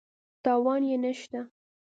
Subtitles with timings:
[0.43, 1.41] تاوان یې نه شته.